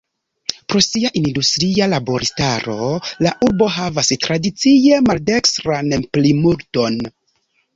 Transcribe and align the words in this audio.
Pro 0.71 0.79
sia 0.83 1.09
industria 1.19 1.87
laboristaro 1.91 2.77
la 3.27 3.35
urbo 3.49 3.69
havas 3.75 4.11
tradicie 4.27 5.01
maldekstran 5.11 5.95
plimulton. 6.19 6.99